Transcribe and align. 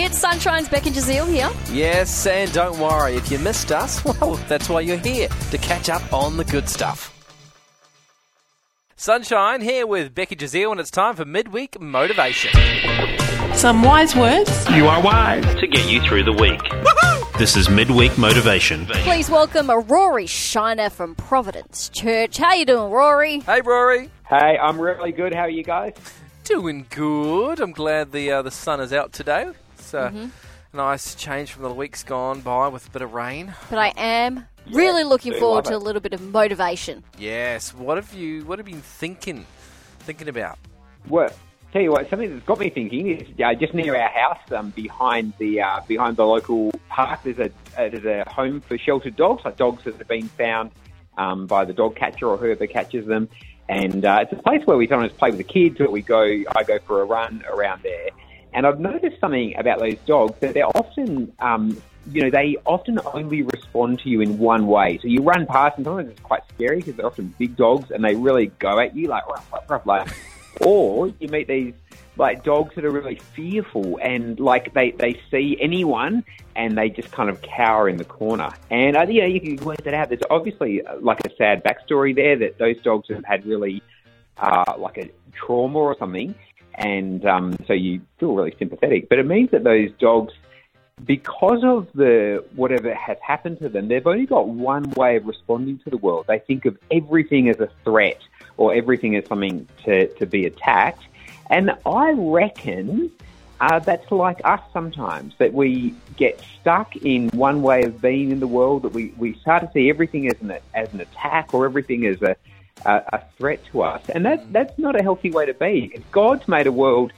It's 0.00 0.16
Sunshine's 0.16 0.68
Becky 0.68 0.90
and 0.90 0.96
Jazeel 0.96 1.28
here. 1.28 1.50
Yes, 1.72 2.24
and 2.24 2.52
don't 2.52 2.78
worry, 2.78 3.16
if 3.16 3.32
you 3.32 3.38
missed 3.40 3.72
us, 3.72 4.04
well, 4.20 4.36
that's 4.46 4.68
why 4.68 4.80
you're 4.80 4.96
here, 4.96 5.26
to 5.50 5.58
catch 5.58 5.88
up 5.88 6.12
on 6.12 6.36
the 6.36 6.44
good 6.44 6.68
stuff. 6.68 7.12
Sunshine 8.94 9.60
here 9.60 9.88
with 9.88 10.14
Becky 10.14 10.36
Jazeel, 10.36 10.70
and 10.70 10.78
it's 10.78 10.92
time 10.92 11.16
for 11.16 11.24
midweek 11.24 11.80
motivation. 11.80 12.52
Some 13.54 13.82
wise 13.82 14.14
words. 14.14 14.70
You 14.70 14.86
are 14.86 15.02
wise 15.02 15.44
to 15.56 15.66
get 15.66 15.90
you 15.90 16.00
through 16.02 16.22
the 16.22 16.32
week. 16.32 16.62
This 17.36 17.56
is 17.56 17.68
midweek 17.68 18.16
motivation. 18.16 18.86
Please 18.86 19.28
welcome 19.28 19.68
a 19.68 19.80
Rory 19.80 20.26
Shiner 20.26 20.90
from 20.90 21.16
Providence 21.16 21.88
Church. 21.88 22.36
How 22.36 22.54
you 22.54 22.66
doing, 22.66 22.92
Rory? 22.92 23.40
Hey, 23.40 23.62
Rory. 23.62 24.10
Hey, 24.28 24.58
I'm 24.62 24.80
really 24.80 25.10
good. 25.10 25.34
How 25.34 25.40
are 25.40 25.50
you 25.50 25.64
guys? 25.64 25.94
Doing 26.44 26.86
good. 26.88 27.58
I'm 27.58 27.72
glad 27.72 28.12
the 28.12 28.30
uh, 28.30 28.42
the 28.42 28.52
sun 28.52 28.80
is 28.80 28.92
out 28.92 29.12
today. 29.12 29.50
It's 29.78 29.94
a 29.94 30.10
Mm-hmm. 30.14 30.26
nice 30.76 31.14
change 31.14 31.52
from 31.52 31.62
the 31.62 31.72
weeks 31.72 32.02
gone 32.02 32.40
by 32.40 32.68
with 32.68 32.86
a 32.86 32.90
bit 32.90 33.02
of 33.02 33.14
rain. 33.14 33.54
But 33.70 33.78
I 33.78 33.92
am 33.96 34.46
really 34.72 35.04
looking 35.04 35.32
forward 35.34 35.64
love 35.64 35.72
to 35.72 35.76
a 35.76 35.78
little 35.78 36.00
bit 36.02 36.12
of 36.12 36.20
motivation. 36.20 37.04
Yes. 37.18 37.72
What 37.74 37.96
have 37.96 38.12
you 38.12 38.44
What 38.44 38.58
have 38.58 38.68
you 38.68 38.74
been 38.74 38.82
thinking 38.82 39.46
thinking 40.00 40.28
about? 40.28 40.58
Well, 41.08 41.30
tell 41.72 41.80
you 41.82 41.92
what, 41.92 42.08
something 42.10 42.30
that's 42.32 42.44
got 42.44 42.58
me 42.58 42.70
thinking 42.70 43.08
is 43.08 43.28
uh, 43.42 43.54
just 43.54 43.72
near 43.74 43.96
our 43.96 44.08
house, 44.10 44.40
um, 44.52 44.70
behind 44.70 45.32
the 45.38 45.60
uh, 45.62 45.80
behind 45.86 46.16
the 46.16 46.26
local 46.26 46.72
park, 46.88 47.20
there's 47.24 47.38
a 47.38 47.46
uh, 47.80 47.88
there's 47.88 48.04
a 48.04 48.28
home 48.30 48.60
for 48.60 48.76
sheltered 48.76 49.16
dogs, 49.16 49.44
like 49.44 49.56
dogs 49.56 49.84
that 49.84 49.96
have 49.96 50.08
been 50.08 50.28
found 50.28 50.70
um, 51.16 51.46
by 51.46 51.64
the 51.64 51.72
dog 51.72 51.96
catcher 51.96 52.26
or 52.26 52.36
whoever 52.36 52.66
catches 52.66 53.06
them. 53.06 53.28
And 53.70 54.02
uh, 54.04 54.20
it's 54.22 54.32
a 54.32 54.42
place 54.42 54.62
where 54.64 54.78
we 54.78 54.86
sometimes 54.88 55.12
play 55.12 55.30
with 55.30 55.38
the 55.38 55.44
kids, 55.44 55.78
or 55.80 55.90
we 55.90 56.02
go. 56.02 56.22
I 56.22 56.62
go 56.66 56.78
for 56.80 57.00
a 57.02 57.04
run 57.04 57.44
around 57.48 57.82
there. 57.82 58.08
And 58.58 58.66
I've 58.66 58.80
noticed 58.80 59.20
something 59.20 59.56
about 59.56 59.78
those 59.78 59.98
dogs 60.04 60.36
that 60.40 60.52
they're 60.52 60.66
often, 60.66 61.32
um, 61.38 61.80
you 62.10 62.22
know, 62.22 62.28
they 62.28 62.56
often 62.66 62.98
only 63.14 63.42
respond 63.42 64.00
to 64.00 64.08
you 64.08 64.20
in 64.20 64.36
one 64.36 64.66
way. 64.66 64.98
So 65.00 65.06
you 65.06 65.22
run 65.22 65.46
past, 65.46 65.76
and 65.76 65.86
sometimes 65.86 66.10
it's 66.10 66.20
quite 66.22 66.42
scary 66.56 66.78
because 66.78 66.96
they're 66.96 67.06
often 67.06 67.32
big 67.38 67.54
dogs, 67.56 67.92
and 67.92 68.04
they 68.04 68.16
really 68.16 68.46
go 68.58 68.80
at 68.80 68.96
you 68.96 69.06
like, 69.06 69.24
ruff, 69.28 69.52
ruff, 69.52 69.70
ruff, 69.70 69.86
like. 69.86 70.08
Or 70.60 71.06
you 71.20 71.28
meet 71.28 71.46
these 71.46 71.74
like 72.16 72.42
dogs 72.42 72.74
that 72.74 72.84
are 72.84 72.90
really 72.90 73.20
fearful 73.36 74.00
and 74.02 74.40
like 74.40 74.74
they, 74.74 74.90
they 74.90 75.20
see 75.30 75.56
anyone 75.60 76.24
and 76.56 76.76
they 76.76 76.88
just 76.88 77.12
kind 77.12 77.30
of 77.30 77.40
cower 77.42 77.88
in 77.88 77.96
the 77.96 78.04
corner. 78.04 78.50
And 78.68 78.96
uh, 78.96 79.02
you 79.02 79.20
know 79.20 79.28
you 79.28 79.40
can 79.40 79.64
work 79.64 79.84
that 79.84 79.94
out. 79.94 80.08
There's 80.08 80.22
obviously 80.30 80.84
uh, 80.84 80.96
like 81.00 81.20
a 81.24 81.36
sad 81.36 81.62
backstory 81.62 82.12
there 82.12 82.36
that 82.38 82.58
those 82.58 82.80
dogs 82.80 83.08
have 83.10 83.24
had 83.24 83.46
really 83.46 83.84
uh, 84.36 84.74
like 84.78 84.98
a 84.98 85.10
trauma 85.32 85.78
or 85.78 85.96
something, 85.96 86.34
and 86.78 87.26
um, 87.26 87.56
so 87.66 87.72
you 87.72 88.00
feel 88.18 88.34
really 88.34 88.54
sympathetic. 88.58 89.08
But 89.08 89.18
it 89.18 89.26
means 89.26 89.50
that 89.50 89.64
those 89.64 89.90
dogs 89.98 90.32
because 91.04 91.62
of 91.64 91.88
the 91.94 92.44
whatever 92.54 92.94
has 92.94 93.16
happened 93.20 93.58
to 93.60 93.68
them, 93.68 93.88
they've 93.88 94.06
only 94.06 94.26
got 94.26 94.48
one 94.48 94.90
way 94.90 95.16
of 95.16 95.26
responding 95.26 95.78
to 95.80 95.90
the 95.90 95.96
world. 95.96 96.26
They 96.28 96.38
think 96.40 96.64
of 96.64 96.76
everything 96.90 97.48
as 97.48 97.60
a 97.60 97.68
threat 97.84 98.20
or 98.56 98.74
everything 98.74 99.16
as 99.16 99.26
something 99.26 99.68
to, 99.84 100.08
to 100.14 100.26
be 100.26 100.46
attacked. 100.46 101.04
And 101.50 101.72
I 101.86 102.14
reckon 102.16 103.10
uh, 103.60 103.78
that's 103.78 104.10
like 104.10 104.40
us 104.44 104.60
sometimes, 104.72 105.34
that 105.38 105.52
we 105.52 105.94
get 106.16 106.42
stuck 106.60 106.94
in 106.96 107.28
one 107.30 107.62
way 107.62 107.82
of 107.84 108.00
being 108.00 108.30
in 108.30 108.40
the 108.40 108.46
world, 108.46 108.82
that 108.82 108.92
we, 108.92 109.12
we 109.16 109.34
start 109.34 109.62
to 109.62 109.70
see 109.72 109.88
everything 109.88 110.28
as 110.28 110.40
an, 110.40 110.52
as 110.74 110.92
an 110.92 111.00
attack 111.00 111.54
or 111.54 111.64
everything 111.64 112.06
as 112.06 112.20
a, 112.22 112.36
a, 112.84 113.02
a 113.12 113.22
threat 113.36 113.64
to 113.72 113.82
us. 113.82 114.02
And 114.08 114.24
that, 114.26 114.52
that's 114.52 114.78
not 114.78 114.98
a 114.98 115.02
healthy 115.02 115.30
way 115.30 115.46
to 115.46 115.54
be. 115.54 116.02
God's 116.10 116.46
made 116.48 116.66
a 116.66 116.72
world 116.72 117.12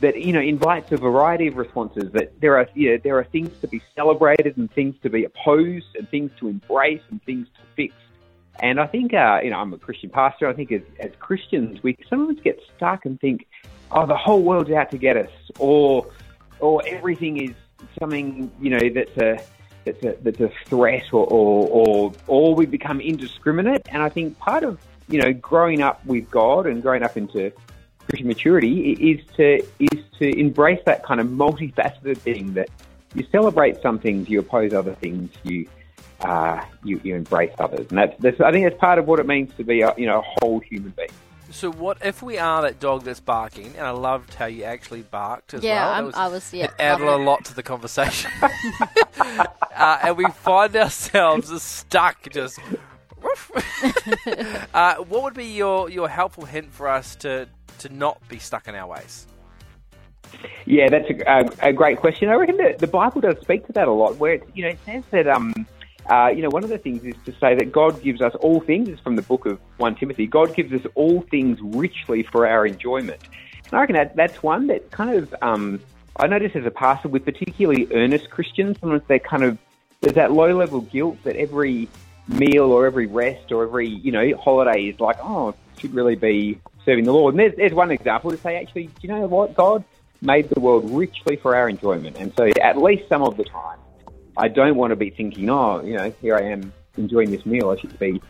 that 0.00 0.20
you 0.20 0.32
know 0.32 0.40
invites 0.40 0.92
a 0.92 0.96
variety 0.96 1.46
of 1.46 1.56
responses. 1.56 2.12
That 2.12 2.40
there 2.40 2.58
are 2.58 2.68
you 2.74 2.92
know, 2.92 2.98
there 3.02 3.18
are 3.18 3.24
things 3.24 3.50
to 3.60 3.68
be 3.68 3.80
celebrated 3.94 4.56
and 4.56 4.70
things 4.72 4.96
to 5.02 5.08
be 5.08 5.24
opposed 5.24 5.96
and 5.96 6.08
things 6.08 6.30
to 6.40 6.48
embrace 6.48 7.02
and 7.10 7.22
things 7.24 7.48
to 7.56 7.60
fix. 7.74 7.94
And 8.60 8.78
I 8.78 8.86
think 8.86 9.14
uh, 9.14 9.40
you 9.42 9.50
know 9.50 9.58
I'm 9.58 9.72
a 9.72 9.78
Christian 9.78 10.10
pastor. 10.10 10.48
I 10.48 10.52
think 10.52 10.72
as, 10.72 10.82
as 11.00 11.10
Christians 11.18 11.82
we 11.82 11.96
sometimes 12.08 12.40
get 12.40 12.60
stuck 12.76 13.06
and 13.06 13.20
think, 13.20 13.46
oh, 13.90 14.06
the 14.06 14.16
whole 14.16 14.42
world's 14.42 14.70
out 14.70 14.90
to 14.90 14.98
get 14.98 15.16
us, 15.16 15.30
or 15.58 16.06
or 16.60 16.82
everything 16.86 17.38
is 17.38 17.54
something 17.98 18.50
you 18.60 18.70
know 18.70 18.88
that's 18.90 19.16
a 19.16 19.42
that's 19.84 20.04
a 20.04 20.16
that's 20.22 20.40
a 20.40 20.50
threat, 20.66 21.04
or 21.12 21.26
or 21.26 21.68
or, 21.68 22.12
or 22.26 22.54
we 22.54 22.66
become 22.66 23.00
indiscriminate. 23.00 23.82
And 23.88 24.02
I 24.02 24.08
think 24.08 24.38
part 24.38 24.64
of 24.64 24.78
you 25.08 25.20
know 25.20 25.32
growing 25.32 25.82
up 25.82 26.04
with 26.06 26.30
God 26.30 26.66
and 26.66 26.82
growing 26.82 27.02
up 27.02 27.16
into 27.16 27.52
Christian 28.08 28.28
maturity 28.28 28.92
is 28.92 29.20
to 29.36 29.58
is 29.78 30.04
to 30.18 30.38
embrace 30.38 30.80
that 30.86 31.02
kind 31.04 31.20
of 31.20 31.26
multifaceted 31.28 32.18
thing 32.18 32.54
that 32.54 32.68
you 33.14 33.26
celebrate 33.30 33.80
some 33.80 33.98
things, 33.98 34.28
you 34.28 34.40
oppose 34.40 34.72
other 34.72 34.94
things, 34.94 35.30
you 35.44 35.68
uh, 36.20 36.64
you, 36.82 37.00
you 37.04 37.14
embrace 37.14 37.52
others, 37.58 37.86
and 37.90 37.98
that's, 37.98 38.14
that's 38.20 38.40
I 38.40 38.50
think 38.52 38.66
that's 38.68 38.80
part 38.80 38.98
of 38.98 39.06
what 39.06 39.20
it 39.20 39.26
means 39.26 39.52
to 39.56 39.64
be 39.64 39.82
a 39.82 39.94
you 39.96 40.06
know 40.06 40.20
a 40.20 40.24
whole 40.40 40.60
human 40.60 40.90
being. 40.96 41.10
So 41.50 41.70
what 41.70 41.98
if 42.04 42.22
we 42.22 42.38
are 42.38 42.62
that 42.62 42.80
dog 42.80 43.04
that's 43.04 43.20
barking? 43.20 43.74
And 43.76 43.86
I 43.86 43.90
loved 43.90 44.34
how 44.34 44.46
you 44.46 44.64
actually 44.64 45.02
barked 45.02 45.54
as 45.54 45.62
Yeah, 45.62 45.74
well. 45.74 45.88
That 45.88 45.94
I'm- 45.94 46.04
was- 46.06 46.14
I 46.16 46.28
was- 46.28 46.54
yeah, 46.54 46.64
it 46.64 46.70
added 46.80 47.06
a 47.06 47.16
lot 47.16 47.44
to 47.44 47.54
the 47.54 47.62
conversation. 47.62 48.30
uh, 49.76 49.98
and 50.02 50.16
we 50.16 50.24
find 50.30 50.74
ourselves 50.74 51.62
stuck, 51.62 52.28
just. 52.30 52.58
uh, 54.74 54.96
what 54.96 55.22
would 55.22 55.34
be 55.34 55.46
your, 55.46 55.90
your 55.90 56.08
helpful 56.08 56.44
hint 56.44 56.72
for 56.72 56.88
us 56.88 57.16
to 57.16 57.48
to 57.78 57.88
not 57.88 58.20
be 58.28 58.38
stuck 58.38 58.68
in 58.68 58.74
our 58.74 58.86
ways? 58.86 59.26
Yeah, 60.64 60.88
that's 60.88 61.08
a, 61.10 61.22
a, 61.26 61.68
a 61.68 61.72
great 61.72 61.98
question. 61.98 62.28
I 62.28 62.34
reckon 62.34 62.56
the, 62.56 62.74
the 62.78 62.86
Bible 62.86 63.20
does 63.20 63.38
speak 63.40 63.66
to 63.66 63.72
that 63.72 63.88
a 63.88 63.92
lot, 63.92 64.16
where 64.16 64.34
it, 64.34 64.48
you 64.54 64.62
know 64.62 64.70
it 64.70 64.78
says 64.84 65.04
that 65.10 65.28
um, 65.28 65.66
uh, 66.10 66.28
you 66.34 66.42
know 66.42 66.48
one 66.48 66.64
of 66.64 66.70
the 66.70 66.78
things 66.78 67.04
is 67.04 67.14
to 67.24 67.32
say 67.38 67.54
that 67.54 67.72
God 67.72 68.02
gives 68.02 68.20
us 68.20 68.34
all 68.36 68.60
things. 68.60 68.88
It's 68.88 69.00
from 69.00 69.16
the 69.16 69.22
book 69.22 69.46
of 69.46 69.60
one 69.76 69.94
Timothy. 69.94 70.26
God 70.26 70.54
gives 70.54 70.72
us 70.72 70.86
all 70.94 71.22
things 71.30 71.58
richly 71.60 72.22
for 72.22 72.46
our 72.46 72.66
enjoyment. 72.66 73.20
And 73.64 73.74
I 73.74 73.80
reckon 73.80 73.96
that 73.96 74.16
that's 74.16 74.42
one 74.42 74.66
that 74.68 74.90
kind 74.90 75.16
of 75.16 75.34
um, 75.42 75.80
I 76.16 76.26
notice 76.26 76.52
as 76.54 76.64
a 76.64 76.70
pastor 76.70 77.08
with 77.08 77.24
particularly 77.24 77.88
earnest 77.92 78.30
Christians, 78.30 78.78
sometimes 78.80 79.02
they 79.08 79.18
kind 79.18 79.42
of 79.42 79.58
there's 80.00 80.14
that 80.14 80.32
low 80.32 80.56
level 80.56 80.82
guilt 80.82 81.18
that 81.24 81.36
every 81.36 81.88
meal 82.28 82.64
or 82.64 82.86
every 82.86 83.06
rest 83.06 83.52
or 83.52 83.64
every 83.64 83.88
you 83.88 84.12
know 84.12 84.36
holiday 84.36 84.84
is 84.84 84.98
like 85.00 85.16
oh 85.22 85.54
should 85.78 85.94
really 85.94 86.16
be 86.16 86.58
serving 86.84 87.04
the 87.04 87.12
Lord. 87.12 87.34
And 87.34 87.40
there's, 87.40 87.56
there's 87.56 87.74
one 87.74 87.90
example 87.90 88.30
to 88.30 88.36
say 88.36 88.56
actually, 88.56 88.86
do 88.86 88.92
you 89.02 89.08
know 89.08 89.26
what 89.26 89.54
God 89.54 89.84
made 90.20 90.48
the 90.48 90.60
world 90.60 90.90
richly 90.90 91.36
for 91.36 91.54
our 91.54 91.68
enjoyment, 91.68 92.16
and 92.18 92.32
so 92.36 92.50
at 92.60 92.78
least 92.78 93.08
some 93.08 93.22
of 93.22 93.36
the 93.36 93.44
time, 93.44 93.78
I 94.36 94.48
don't 94.48 94.76
want 94.76 94.90
to 94.90 94.96
be 94.96 95.10
thinking 95.10 95.50
oh 95.50 95.82
you 95.82 95.96
know 95.96 96.12
here 96.20 96.36
I 96.36 96.42
am 96.42 96.72
enjoying 96.96 97.30
this 97.30 97.44
meal. 97.44 97.70
I 97.70 97.76
should 97.76 97.98
be 97.98 98.22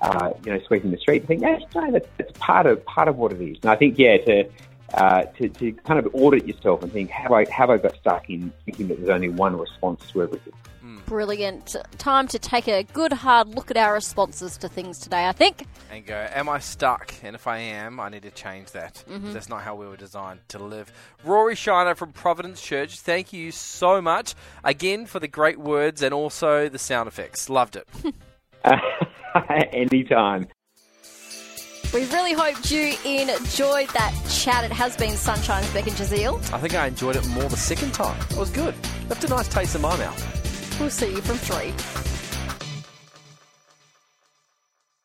uh, 0.00 0.32
you 0.44 0.52
know 0.52 0.60
sweeping 0.66 0.90
the 0.90 0.98
street. 0.98 1.22
I 1.24 1.26
think 1.26 1.40
that's 1.40 1.74
no, 1.74 1.90
that's, 1.90 2.08
that's 2.18 2.32
part 2.38 2.66
of 2.66 2.84
part 2.84 3.08
of 3.08 3.16
what 3.16 3.32
it 3.32 3.40
is. 3.40 3.58
And 3.62 3.70
I 3.70 3.76
think 3.76 3.98
yeah 3.98 4.18
to. 4.18 4.50
Uh, 4.92 5.22
to, 5.38 5.48
to 5.48 5.70
kind 5.70 6.04
of 6.04 6.12
audit 6.16 6.48
yourself 6.48 6.82
and 6.82 6.92
think, 6.92 7.10
have 7.10 7.30
I 7.30 7.48
have 7.48 7.70
I 7.70 7.76
got 7.76 7.94
stuck 7.94 8.28
in 8.28 8.52
thinking 8.64 8.88
that 8.88 8.98
there's 8.98 9.08
only 9.08 9.28
one 9.28 9.56
response 9.56 10.04
to 10.10 10.20
everything? 10.20 10.52
Brilliant. 11.10 11.74
Time 11.98 12.28
to 12.28 12.38
take 12.38 12.68
a 12.68 12.84
good 12.84 13.12
hard 13.12 13.48
look 13.48 13.68
at 13.72 13.76
our 13.76 13.94
responses 13.94 14.56
to 14.58 14.68
things 14.68 15.00
today, 15.00 15.26
I 15.26 15.32
think. 15.32 15.66
And 15.90 16.06
go, 16.06 16.14
am 16.14 16.48
I 16.48 16.60
stuck? 16.60 17.12
And 17.24 17.34
if 17.34 17.48
I 17.48 17.58
am, 17.58 17.98
I 17.98 18.10
need 18.10 18.22
to 18.22 18.30
change 18.30 18.70
that. 18.70 19.02
Mm-hmm. 19.10 19.32
That's 19.32 19.48
not 19.48 19.62
how 19.62 19.74
we 19.74 19.88
were 19.88 19.96
designed 19.96 20.38
to 20.50 20.60
live. 20.60 20.92
Rory 21.24 21.56
Shiner 21.56 21.96
from 21.96 22.12
Providence 22.12 22.62
Church, 22.62 23.00
thank 23.00 23.32
you 23.32 23.50
so 23.50 24.00
much 24.00 24.36
again 24.62 25.04
for 25.04 25.18
the 25.18 25.26
great 25.26 25.58
words 25.58 26.00
and 26.00 26.14
also 26.14 26.68
the 26.68 26.78
sound 26.78 27.08
effects. 27.08 27.50
Loved 27.50 27.74
it. 27.74 27.88
Anytime. 29.72 30.46
We 31.92 32.04
really 32.04 32.34
hoped 32.34 32.70
you 32.70 32.94
enjoyed 33.04 33.88
that 33.88 34.14
chat. 34.30 34.62
It 34.62 34.70
has 34.70 34.96
been 34.96 35.16
Sunshine's 35.16 35.68
Beck 35.72 35.88
and 35.88 35.96
Jazeel. 35.96 36.36
I 36.52 36.60
think 36.60 36.76
I 36.76 36.86
enjoyed 36.86 37.16
it 37.16 37.26
more 37.30 37.48
the 37.48 37.56
second 37.56 37.94
time. 37.94 38.16
It 38.30 38.36
was 38.36 38.50
good. 38.50 38.76
Left 39.08 39.24
a 39.24 39.28
nice 39.28 39.48
taste 39.48 39.74
in 39.74 39.82
my 39.82 39.96
mouth. 39.96 40.39
We'll 40.80 40.88
see 40.88 41.10
you 41.10 41.20
from 41.20 41.36
three. 41.36 41.99